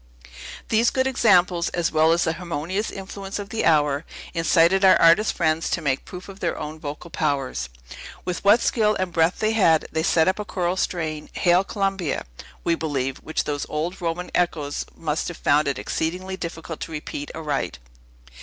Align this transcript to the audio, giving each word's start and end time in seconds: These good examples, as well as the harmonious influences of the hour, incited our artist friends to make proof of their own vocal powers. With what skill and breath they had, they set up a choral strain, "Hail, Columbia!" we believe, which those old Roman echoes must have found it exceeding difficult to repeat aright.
These 0.69 0.89
good 0.89 1.05
examples, 1.05 1.69
as 1.75 1.91
well 1.91 2.11
as 2.11 2.23
the 2.23 2.33
harmonious 2.33 2.89
influences 2.89 3.37
of 3.37 3.49
the 3.49 3.65
hour, 3.65 4.03
incited 4.33 4.83
our 4.83 4.99
artist 4.99 5.31
friends 5.31 5.69
to 5.69 5.79
make 5.83 6.05
proof 6.05 6.27
of 6.27 6.39
their 6.39 6.57
own 6.57 6.79
vocal 6.79 7.11
powers. 7.11 7.69
With 8.25 8.43
what 8.43 8.61
skill 8.61 8.95
and 8.99 9.13
breath 9.13 9.37
they 9.37 9.51
had, 9.51 9.85
they 9.91 10.01
set 10.01 10.27
up 10.27 10.39
a 10.39 10.43
choral 10.43 10.75
strain, 10.75 11.29
"Hail, 11.33 11.63
Columbia!" 11.63 12.25
we 12.63 12.73
believe, 12.73 13.17
which 13.17 13.43
those 13.43 13.67
old 13.69 14.01
Roman 14.01 14.31
echoes 14.33 14.85
must 14.95 15.27
have 15.27 15.37
found 15.37 15.67
it 15.67 15.77
exceeding 15.77 16.25
difficult 16.37 16.79
to 16.79 16.91
repeat 16.91 17.29
aright. 17.35 17.77